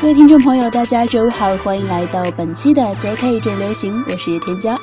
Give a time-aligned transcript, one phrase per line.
[0.00, 4.78] 各位听众朋友，大家周五好，欢迎来到本期的 JK 最流行，我是添加。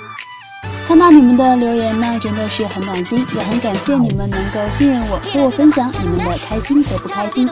[0.88, 7.50] 看到你们的留言呢，真的是很暖心，也很感谢你们能够信任我，和我分享你们的开心和不开心。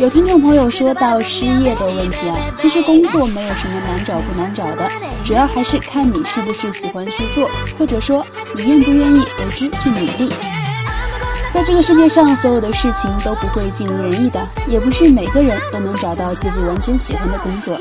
[0.00, 4.90] 有听众朋友说到失业的问题啊，其实工作没有什么难找不难找的，
[5.22, 7.48] 主要还是看你是不是喜欢去做，
[7.78, 8.26] 或者说
[8.56, 10.32] 你愿不愿意为之去努力。
[11.52, 17.78] 在这个世界上，所有的事情都不会尽如人意的，也不是每个人都能找到自己完全喜欢的工作。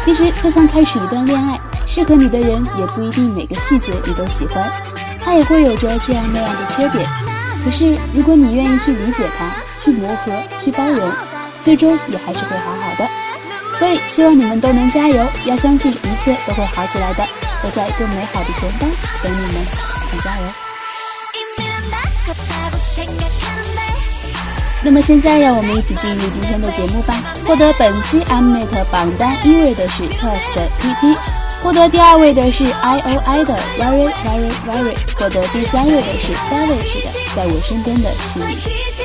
[0.00, 4.70] 其实，就像开始一段恋爱，适合你的人也不一定每个细节你都喜欢，
[5.20, 7.04] 他也会有着这样那样的缺点。
[7.64, 11.10] 可是，如果你愿意去理解他，去磨合，去包容，
[11.60, 13.08] 最终也还是会好好的。
[13.74, 17.26] 所以，希望你们都能加油，要相信一切都会好起来的，
[17.64, 18.88] 都在更美好的前方
[19.22, 19.66] 等你们，
[20.08, 20.67] 请加油。
[24.88, 27.14] 那么现在，让我们一起进入今天的节目吧。
[27.46, 31.14] 获得本期 Mnet 榜单一位的是 Twice 的 TT，
[31.62, 38.97] 获得第二位的是 IOI 的 Very Very Very，获得第三位的是 Davish 的在我身边的是你。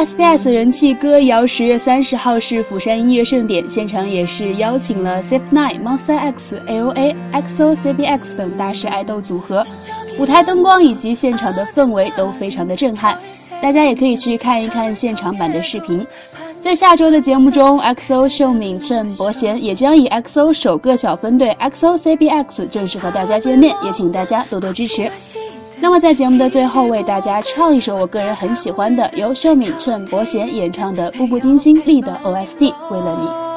[0.00, 9.62] SBS 人气歌谣十月三十号是釜山音乐盛典，现场也是邀请了 Safe Nine、Monster X、A.O.A、XO、CBX 等大师爱豆组合，
[10.18, 13.18] 舞台灯光以及现场的氛围都非常的震撼，
[13.60, 16.06] 大家也可以去看一看现场版的视频。
[16.62, 25.10] 在下周的节目中，XO 秀敏郑博贤也将以 XO 首个小分队 XO CBX 正式和大家见面，也请大家多多支持。
[25.82, 33.49] 那么，在节目的最后，为大家唱一首我个人很喜欢的，由秀敏陈伯贤演唱的《步步惊心》里的 OST，为了你。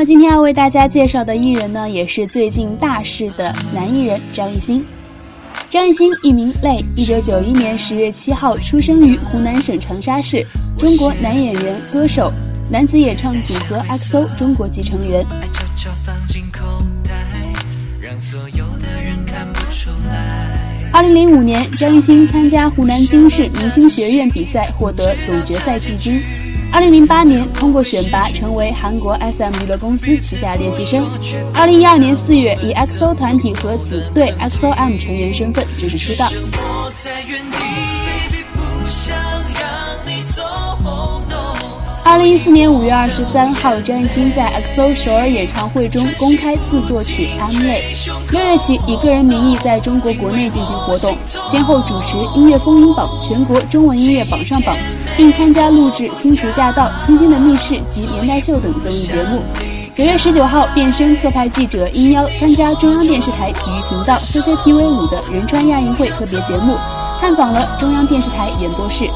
[0.00, 4.82] 么今天要为大家介绍的艺人呢，也是最近大势的男艺人张艺兴。
[5.68, 10.42] 张艺兴，艺名泪，一九九一年十月七号出生于湖南省长沙市，
[10.78, 12.32] 中国男演员、歌手，
[12.70, 15.22] 男子演唱组合 XO 中国籍成员。
[20.94, 26.22] 二零零五年，张艺兴参加湖南经视明星学院比赛，获得总决赛季军。
[26.72, 31.04] 二零零八年，通过选拔成为韩国 SM 娱乐公司旗下练习生。
[31.52, 36.28] 二零一二年四月，以 XO 团体和子队 XOM 成员身份正式出道。
[42.10, 47.94] 二零一四年五月二十三号，张艺兴在 XO 首尔演唱会中公开自作曲《I'm Lay》。
[48.32, 51.16] 六月起，以个人名义在中国国内进行活动，
[51.46, 54.76] 先后主持《音乐风云榜》全国中文音乐榜上榜，
[55.16, 59.40] 并参加录制《新厨驾到》《星星的密室》及《年代秀》等综艺节目。
[59.94, 66.76] 九月十九号，变身特派记者，应邀参加中央电视台体育频道 CCTV 五的仁川亚运会特别节目，
[67.20, 69.08] 探访了中央电视台演播室。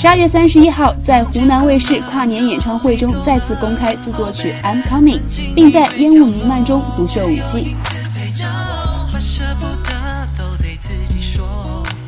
[0.00, 5.18] 十二月三十一号，在湖南卫视跨年演唱会中再次公开自作曲《I'm Coming》，
[5.54, 7.76] 并在烟雾弥漫中独秀舞技。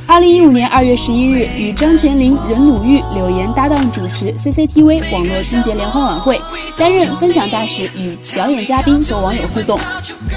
[0.06, 6.40] 二零一五年二月十一日，与张泉灵、任鲁豫、柳岩搭档主持 CCTV 网络春节联欢晚会，
[6.78, 9.78] 担任分享大使，与表演嘉宾和网友互动。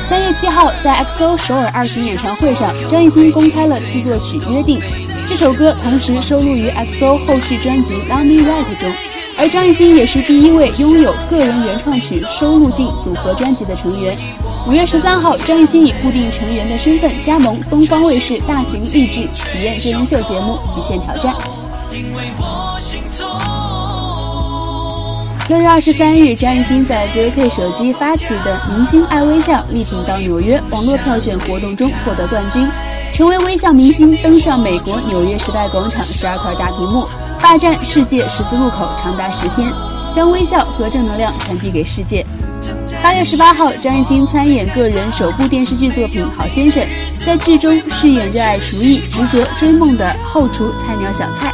[0.10, 4.78] 三月七号，在 XO 首尔二巡演唱会上，张艺兴公开了自作曲《约定》。
[5.38, 8.90] 这首歌同时收录于 XO 后续专辑《Love Me Right》中，
[9.38, 14.18] 而张艺兴也是第一位拥有个人原创曲收录进组合专辑的成员。
[14.66, 21.34] 五月十三号，张艺兴以固定成员的身份加盟东方卫视大型励志体验真人秀节目《极限挑战》。
[25.50, 32.66] 六月二十三日，张艺兴在 Z O K 手机发起的“明星爱微笑，力挺到纽约”网络票选活动中获得冠军。
[33.16, 37.08] 成为微笑明星，登上美国纽约时代广场十二块大屏幕，
[37.42, 39.72] 霸占世界十字路口长达十天，
[40.14, 42.26] 将微笑和正能量传递给世界。
[43.02, 46.84] 八月十八号，张艺兴参演个人首部电视剧作品《好先生》，
[47.26, 51.54] 在剧中饰演热爱厨艺、执着追梦的后厨菜鸟小蔡。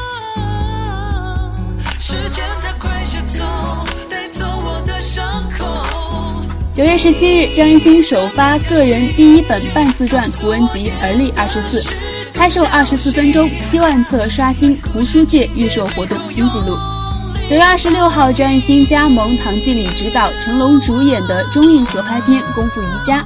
[6.74, 11.82] 九月十七日，张艺兴首发个人第一本半自传图文集《而立二十四》，
[12.34, 16.78] 开售二十四分钟，七万册刷新图书界预售活动新纪录。
[17.50, 23.20] 九月二十六号，张艺兴加盟唐季礼执导、成龙主演的中印合拍片《功夫瑜伽》。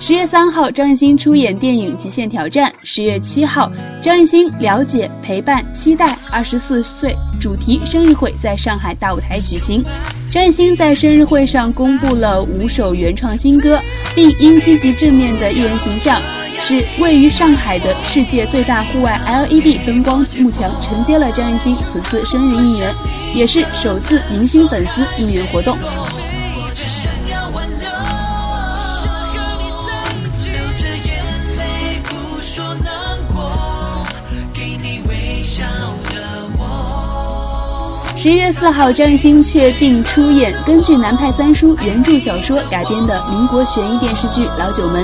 [0.00, 2.68] 十月三号，张艺兴出演电影《极限挑战》。
[2.82, 3.70] 十月七号，
[4.02, 9.82] 张艺兴了解、陪伴、期待二十四岁主题生日会在上海大舞台举行。
[10.26, 13.80] 张艺兴在生日会上公布了五首原创新歌，
[14.14, 16.20] 并因积极正面的艺人形象，
[16.60, 22.94] 使位于上海的世界最大户外 LED 灯光幕墙承接了张艺兴此次生日应援，
[23.34, 25.76] 也是首次明星粉丝应援活动。
[38.22, 45.02] 十一月四号，张艺兴确定出演根据南派三叔原著小说改编的民国悬疑电视剧《老九门》，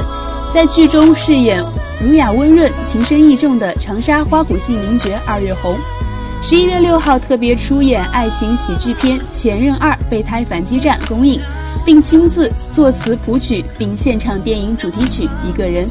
[0.52, 1.64] 在剧中饰演
[1.98, 5.74] 儒雅温润、情深意重的长沙花鼓戏名角二月红。
[6.42, 11.40] 十一月六号，特别出演爱情喜剧片《前任二：备胎反击战》公映，
[11.86, 15.86] 并亲自作词谱曲，并献唱电影主题曲《一个人》。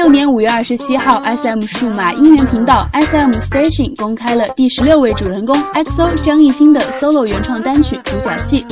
[0.00, 8.62] 六年五月二十七号，SM 数码音源频道 SM Station 公开了第十六位主人公 XO 张艺兴的 solo 原创单曲《独角戏》。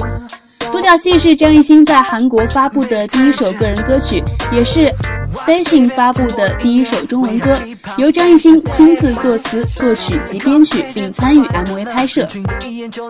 [0.73, 4.90] 《独角戏》是张艺兴在韩国发布的第一首个人歌曲，也是。
[5.47, 7.54] Station 发布的第一首中文歌，
[7.97, 12.26] 由张艺兴亲自作词、作曲及编曲，并参与 MV 拍摄。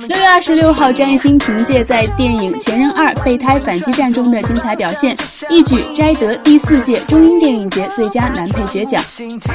[0.06, 5.16] 六月二十六号，张艺兴凭借在电影《前任二：备胎反击战》中的精彩表现，
[5.48, 9.02] 一举摘得第四届中英电影节最佳男配角奖。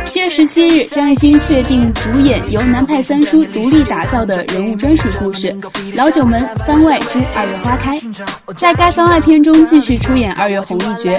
[0.05, 5.51] 七月十七日，张艺兴确定主演由南派三叔独立打造的人物专属故事
[5.95, 7.99] 《老九门番外之二月花开》，
[8.57, 11.11] 在该番外片中继续出演二月红一角。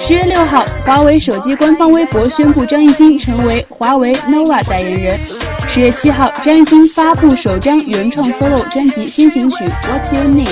[0.00, 0.64] 十月六号。
[0.84, 5.20] 华为手机官方微博宣布张艺兴成为华为 nova 代言人。
[5.68, 10.46] 十月七号，张艺兴发布首张原创 solo 专辑先行曲《What You Need》，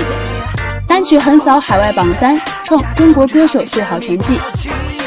[0.86, 4.38] 单曲横扫海外榜单，创中国歌手最好成绩。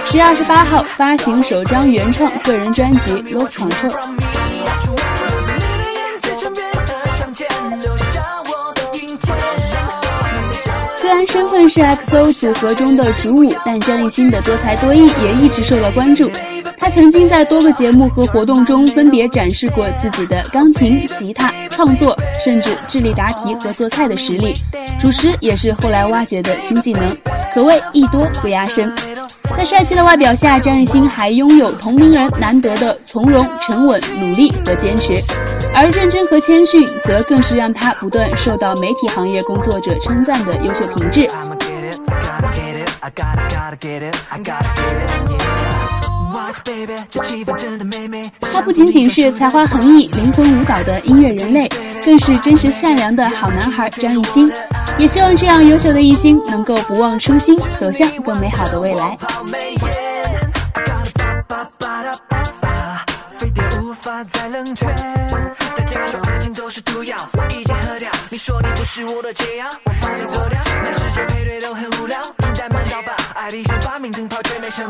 [0.06, 3.90] 十月二十八号发行首张原创个人专辑《Lost Control》。
[11.02, 16.30] 虽然身份是 XO 组合中的主舞，但张艺兴的多才多艺也一直受到关注。
[16.84, 22.14] 他曾经在多个节目和活动中分别展示过自己的钢琴、吉他创作，
[22.44, 24.54] 甚至智力答题和做菜的实力。
[25.00, 27.18] 主持也是后来挖掘的新技能，
[27.54, 28.94] 可谓艺多不压身。
[29.56, 35.18] 在帅气的外表下，张艺兴还拥有同龄人难得的从容、沉稳、努力和坚持，
[35.74, 41.30] 而认真和谦逊则更是让他不断受到媒体行业工作者称赞的优秀品质。
[48.52, 51.70] 他不仅仅是才华横溢、灵魂舞蹈的音乐人类，
[52.04, 54.52] 更是真实善良的好男孩张艺兴。
[54.98, 59.18] 也希望这样优秀的艺兴能够不忘初心，走向更美好的未来。
[74.74, 74.90] 向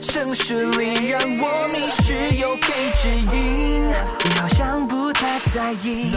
[0.00, 2.68] 城市里，让我迷失又被
[3.00, 3.86] 指引。
[4.24, 6.12] 你好像不太在意。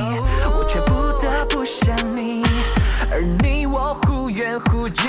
[0.57, 2.43] 我却不得不想你，
[3.11, 5.05] 而你我忽远忽近。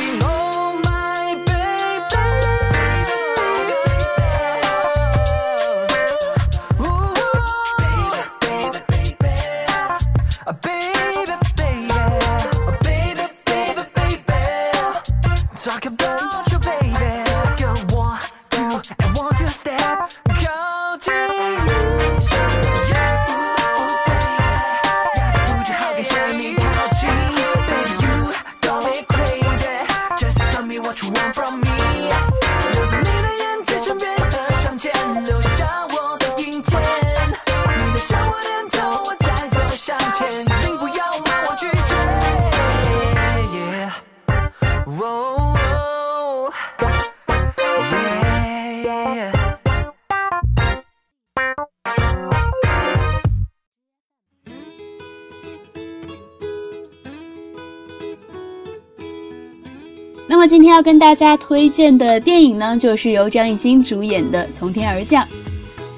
[60.27, 65.25] 那么今天要跟大家推荐的电影呢，就是由张艺兴主演的《从天而降》。《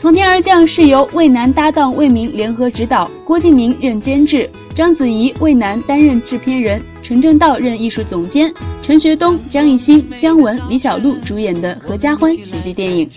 [0.03, 13.09] 从天而降》是由魏楠搭档魏明联合执导，郭敬明任监制，章子怡、魏楠担任制片人，陈正道任艺术总监，陈学冬、张艺兴、姜文、李小璐主演的合家欢喜剧电影。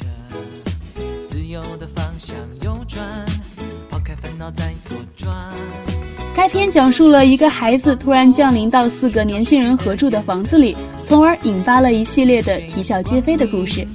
[6.35, 10.77] 该片讲述了一个孩子突然降临到四个年轻人合住的房子里。
[11.03, 13.87] 从而引发了一系列的啼笑皆非的故事。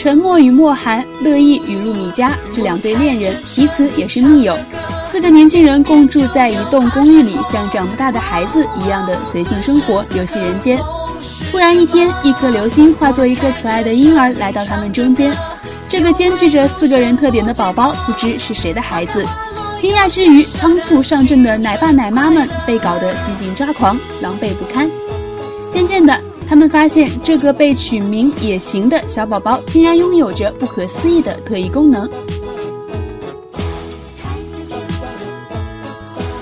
[0.00, 4.56] 沉默与莫寒，乐意与陆米佳这两对恋人，彼此也是密友。
[5.12, 10.80] 四个年轻人共住在一栋公寓里，像长不大的孩子一样的随性生活，游戏人间。
[11.50, 15.36] 突然一天，一颗流星化作一个可爱的婴儿来到他们中间。
[15.86, 19.22] 这个兼具着四个人特点的宝宝，不知是谁的孩子。
[19.78, 24.90] 惊讶之余，仓促上阵的奶爸奶妈们被搞得几近抓狂、狼狈不堪。
[25.68, 26.18] 渐渐的，
[26.50, 32.10] 他们发现这个被取名“野行”的小宝宝竟然拥有着不可思议的特异功能。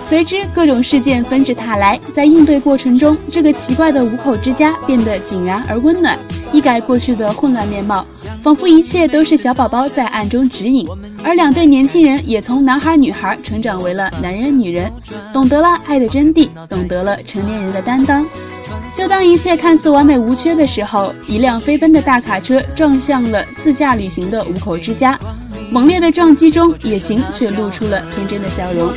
[0.07, 6.19] 随之，各种事件纷至沓来，在应对过程中，这个奇怪的五口之家变得井然而温暖，
[6.53, 8.07] 一改过去的混乱面貌。
[8.43, 10.88] 仿佛一切都是小宝宝在暗中指引，
[11.23, 14.91] 而两对年轻人也从男孩女孩成长为了男人女人，
[15.35, 18.25] 懂得了爱的真谛，懂得了成年人的担当。
[18.99, 25.17] 就当一切看似完美无缺的时候，一辆飞奔的大卡车撞向了自驾旅行的五口之家，
[25.71, 28.93] 猛烈的撞击中，野行却露出了天真的笑容。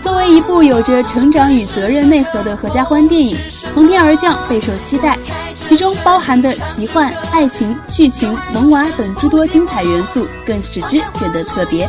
[0.00, 3.36] 作为一部有着成长与责任内核的合家欢电影。
[3.74, 5.18] 从天而降备受期待，
[5.66, 11.88] 其中包含的奇幻、爱情、剧情、萌娃等诸多精彩元素，更使之显得特别。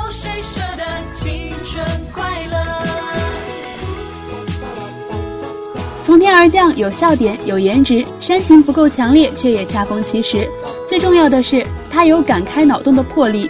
[6.21, 10.47] 天而降，有笑点，有颜值，煽情不够强烈，却也恰逢其时。
[10.87, 13.49] 最重要的是，它有敢开脑洞的魄力。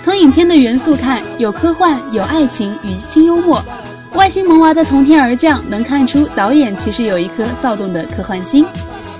[0.00, 3.60] 从影片的元素看，有科幻，有爱情与轻幽默。
[4.14, 8.64] 外星萌娃的从天而降，能看出导演其实有一颗躁动的科幻心。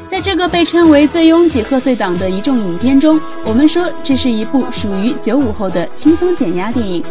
[0.09, 7.03] 在这个被称为最拥挤贺岁档的一众影片中，我们说这是一部属于九五后的轻松减压电影。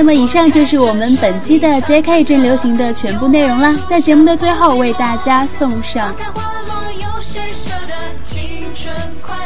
[0.00, 3.76] 那么以上就是我们本期的 JK 真流行的全部内容啦。
[3.86, 6.16] 在节目的最后，为大家送上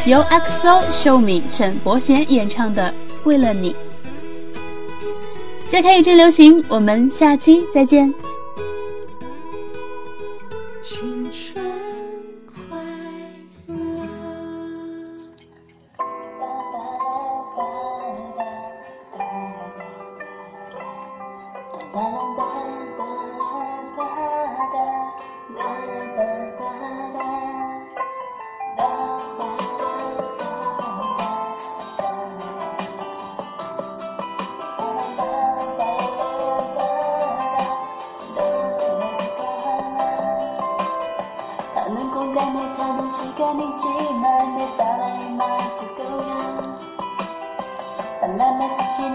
[0.04, 2.86] 由 XO Show Me、陈柏贤演唱的
[3.24, 3.74] 《为了你》。
[5.68, 8.14] JK 真流行，我们下期再见。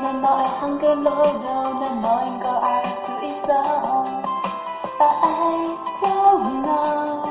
[0.09, 4.03] 나는 너의 황금으로 난 너인 걸 알 수 있어.
[4.99, 7.21] I don't know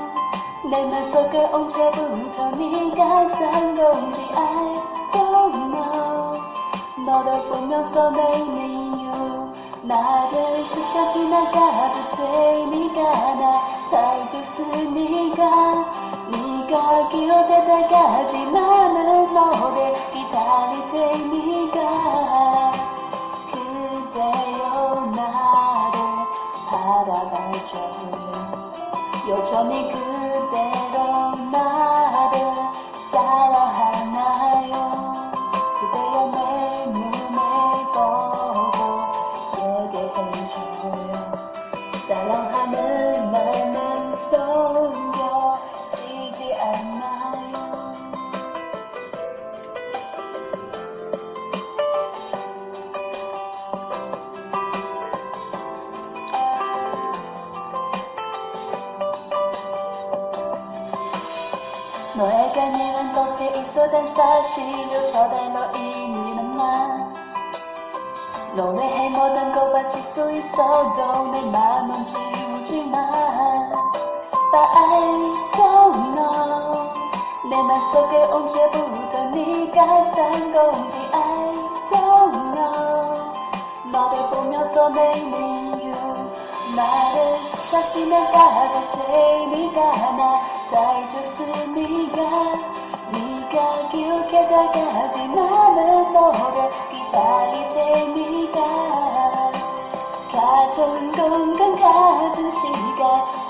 [0.71, 4.73] 내 맘속에 언제부터 네가 산 건지 I
[5.13, 6.33] don't know
[7.05, 13.43] 너를 보면서 maybe you 나를 스쳐 지나가도 돼 네가 나
[13.91, 15.51] 잘줬으니까
[16.31, 22.58] 네가 기억되다까지 나는 너를 기다릴 테니까
[29.29, 32.41] 여전히 그대로 나를
[33.11, 34.73] 사랑하나요?
[35.79, 36.68] 그대여 내
[63.91, 66.65] 但沙是了坐低落意你諗啦，
[68.55, 70.57] 路尾希望能夠把結束一掃
[70.97, 72.97] 到你慢慢記無盡嗎？
[74.53, 74.81] 把愛
[75.57, 76.77] 都弄，
[77.45, 78.79] 你們所給往切不
[79.13, 79.81] 得你改
[80.15, 81.19] 三公斤愛
[81.91, 81.97] 都
[82.29, 82.59] 弄，
[83.93, 85.95] 腦袋不秒所沒理由，
[86.77, 86.83] 那
[87.15, 89.81] 人殺雞那嘎嘎對你嘎
[90.17, 90.21] 那，
[90.71, 90.77] 再
[91.09, 91.19] 就
[93.51, 93.57] 是你嘎。
[93.91, 93.97] 叫
[94.31, 94.79] 给大家
[95.11, 95.37] 只那
[95.73, 95.77] 么
[96.13, 96.37] 多的
[96.93, 97.15] 吉他
[97.47, 97.77] 里的
[98.15, 98.57] 你噶，
[100.31, 100.37] 卡
[100.75, 100.77] 通
[101.13, 101.19] 动
[101.57, 101.83] 感卡
[102.35, 102.57] 通时
[102.97, 103.01] 间，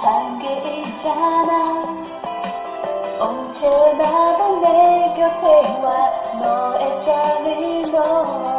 [0.03, 0.05] 还
[0.39, 1.11] 给一刹
[1.47, 1.51] 那，
[3.21, 4.03] 往前那
[4.39, 4.63] 帮你
[5.17, 5.43] 叫听
[5.83, 5.85] 话，
[6.41, 6.43] 我
[6.79, 7.07] 会叫
[7.45, 7.49] 你
[7.91, 7.97] 弄。
[8.01, 8.58] Oh